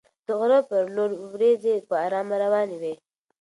[0.25, 2.93] د غره په لور ورېځې په ارامه روانې وې.